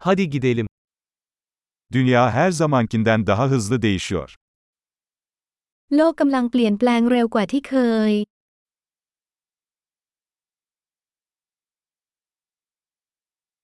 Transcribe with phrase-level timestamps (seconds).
[0.00, 0.66] Hadi gidelim.
[1.92, 4.34] Dünya her zamankinden daha hızlı değişiyor.
[5.96, 7.74] โลกกำลังเปลี่ยนแปลงเร็วกว่าที่เค
[8.10, 8.12] ย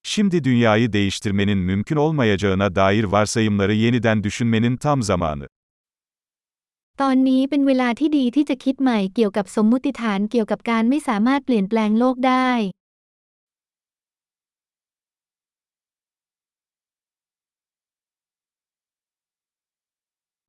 [0.03, 5.47] Şimdi dünyayı değiştirmenin mümkün olmayacağına dair varsayımları yeniden düşünmenin tam zamanı.
[7.01, 12.51] ตอนนี้เป็นเวลาที่ดีที่จะคิดใหม่เกี่ยวกับสมมุติฐานเกี่ยวกับการไม่สามารถเปลี่ยนแปลงโลกได้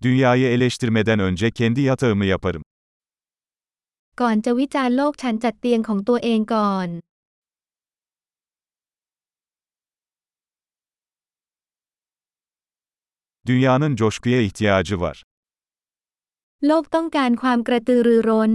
[0.03, 2.63] Dünyayı eleştirmeden önce kendi yatağımı yaparım.
[4.21, 6.87] ก่อนจะวิจารณ์โลกฉันจัดเตียงของตัวเองก่อน
[13.47, 15.17] Dünyanın coşkuya ihtiyacı var.
[16.67, 18.51] โลกต้องการความกระตือรือร้น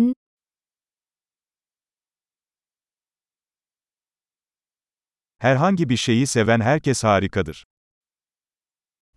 [5.38, 7.58] Herhangi bir şeyi seven herkes harikadır.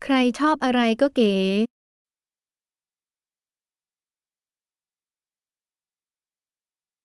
[0.03, 1.33] ใครชอบอะไรก็เก๋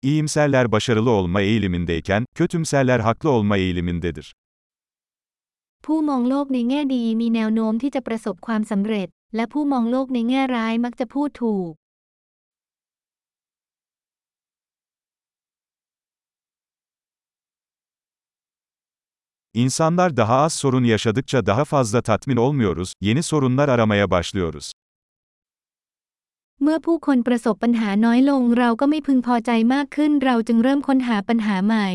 [0.01, 4.33] İyimserler başarılı olma eğilimindeyken, kötümserler haklı olma eğilimindedir.
[5.85, 11.71] ผู้มองโลกในแง่ดีมีแนวโน้มที่จะประสบความสำเร็จ และผู้มองโลกในแง่ร้ายมักจะพูดถูก
[19.53, 24.71] İnsanlar daha az sorun yaşadıkça daha fazla tatmin olmuyoruz, yeni sorunlar aramaya başlıyoruz.
[26.63, 31.89] เมื่อผู้คนประสบปัญหาน้อยลงเราก็ไม่พึงพอใจมากขึ้น เราจึงเริ่มค้นหาปัญหาใหม่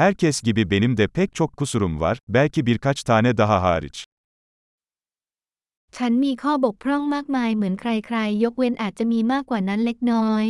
[0.00, 3.96] Herkes gibi benim de pek çok kusurum var, belki birkaç tane daha hariç.
[5.96, 10.44] ฉันมีข้อบกพร่องมากมายเหมือนใครๆ ยกเว้นอาจจะมีมากกว่านั้นเล็กน้อย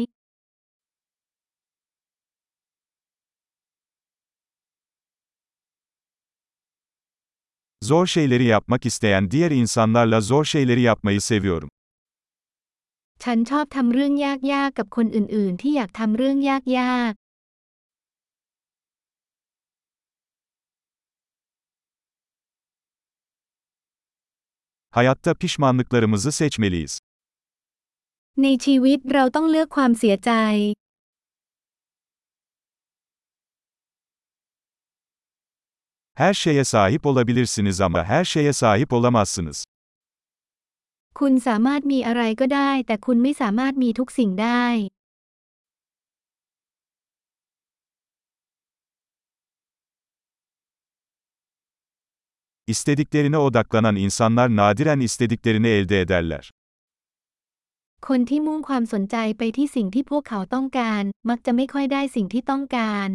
[7.89, 11.69] Zor şeyleri yapmak isteyen diğer insanlarla zor şeyleri yapmayı seviyorum.
[13.23, 17.11] ฉันชอบทำเรื่องยากๆ กับคนอื่นๆ ที่อยากทำเรื่องยาก
[24.95, 26.99] Hayatta pişmanlıklarımızı seçmeliyiz.
[27.03, 30.31] ๆ ในชีวิตเราต้องเลือกความเสียใจ
[36.19, 39.65] Her şeye sahip olabilirsiniz ama her şeye sahip olamazsınız.
[41.19, 44.65] คุณสามารถมีอะไรก็ได้ แต่คุณไม่สามารถมีทุกสิ่งได้
[52.67, 56.45] İstediklerine odaklanan insanlar nadiren istediklerini elde ederler.
[58.07, 63.09] คนที่มุ่งความสนใจไปที่สิ่งที่พวกเขาต้องการ มักจะไม่ค่อยได้สิ่งที่ต้องการ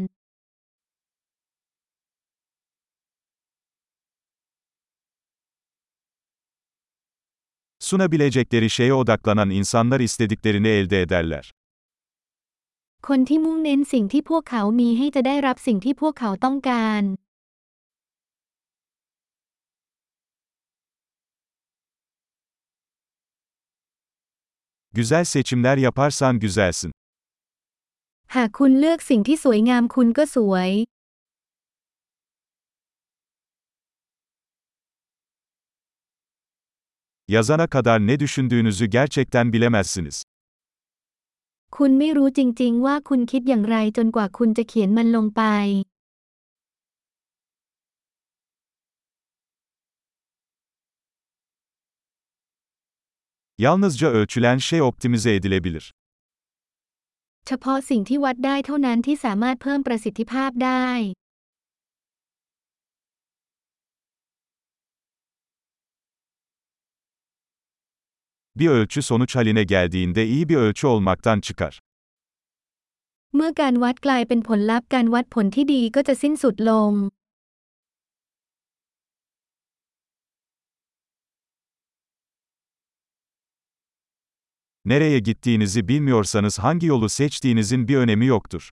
[7.85, 11.51] Sunabilecekleri şeye odaklanan insanlar istediklerini elde ederler.
[13.09, 17.03] คนที่มุ่งเน้นสิ่งที่พวกเขามีให้จะได้รับสิ่งที่พวกเขาต้องการ
[24.97, 26.93] Güzel seçimler yaparsan güzelsin.
[28.37, 30.71] หากคุณเลือกสิ่งที่สวยงามคุณก็สวย
[37.29, 40.23] Yazana kadar ne düşündüğünüzü gerçekten bilemezsiniz.
[41.77, 45.43] คุณไม่รู้จริงๆ ว่าคุณคิดอย่างไรจนกว่าคุณจะเขียนมันลงไป
[53.65, 55.85] Yalnızca ölçülen şey optimize edilebilir.
[57.47, 60.89] เฉพาะสิ่งที่วัดได้เท่านั้นที่สามารถเพิ่มประสิทธิภาพได้
[68.57, 71.81] Bir ölçü sonuç haline geldiğinde iyi bir ölçü olmaktan çıkar.
[73.37, 76.93] เมื่อการวัดกลายเป็นผลลัพธ์การวัดผลที่ดีก็จะสิ้นสุดลง
[84.91, 88.65] Nereye gittiğinizi bilmiyorsanız hangi yolu seçtiğinizin bir önemi yoktur.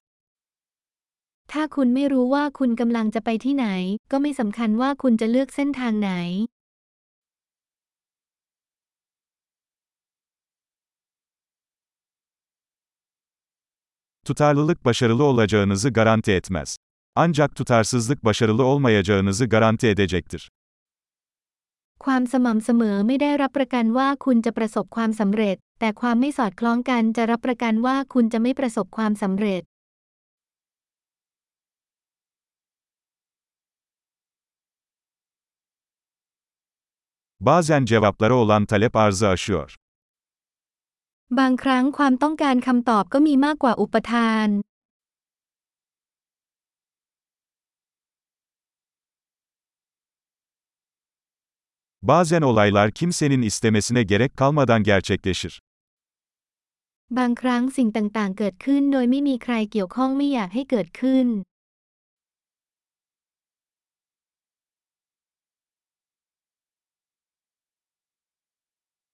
[1.53, 3.67] ถ้าคุณไม่รู้ว่าคุณกำลังจะไปที่ไหน
[4.11, 6.13] ก็ไม่สำคัญว่าคุณจะเลือกเส้นทางไหน
[14.27, 16.77] Tutarlılık başarılı olacağınızı garanti etmez.
[17.17, 20.49] Ancak tutarsızlık başarılı olmayacağınızı garanti edecektir.
[22.05, 29.63] ความสม่ำเสมอไม่ได้รับประกันว่าคุณจะประสบความสำเร็จ แต่ความไม่สอดคล้องกันจะรับประกันว่าคุณจะไม่ประสบความสำเร็จ
[37.41, 39.77] Bazen cevaplara olan talep arzı aşıyor.
[41.40, 44.50] บางครั้งความต้องการคำตอบก็มีมากกว่าอุปทาน
[52.08, 55.54] Bazen olaylar kimsenin istemesine gerek kalmadan gerçekleşir.
[57.18, 61.28] บางครั้งสิ่งต่างๆ เกิดขึ้นโดยไม่มีใครเกี่ยวข้องไม่อยากให้เกิดขึ้น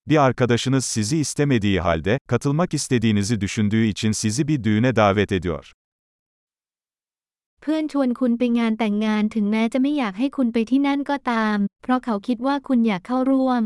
[0.09, 5.71] Bir arkadaşınız sizi istemediği halde, katılmak istediğinizi düşündüğü için sizi bir düğüne davet ediyor.
[7.61, 13.63] เพื่อนชวนคุณไปงานแต่งงานถึงแม้จะไม่อยากให้คุณไปที่นั่นก็ตาม เพราะเขาคิดว่าคุณอยากเข้าร่วม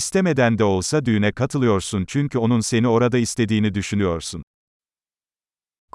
[0.00, 4.42] İstemeden de olsa düğüne katılıyorsun çünkü onun seni orada istediğini düşünüyorsun.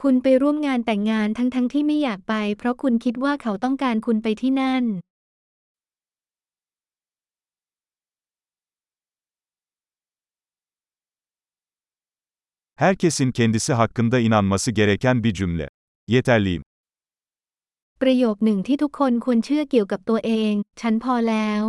[0.03, 4.85] คุณไปร่วมงานแต่งงานทั้งๆทที่ไม่อยากไป เพราะคุณคิดว่าเขาต้องการคุณไปที่นั่น
[12.83, 15.69] Herkesin kendisi hakkında inanması gereken bir cümle.
[16.09, 16.63] Yeterliyim.
[18.03, 21.63] ประโยคหนึ่งที่ทุกคนควรเชื่อเกี่ยวกับตัวเอง ฉันพอแล้ว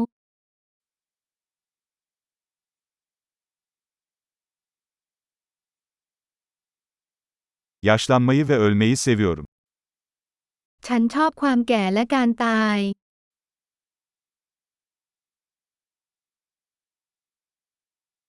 [7.85, 9.47] Yaşlanmayı ve ölmeyi seviyorum.
[10.87, 12.77] ฉันชอบความแก่และการตาย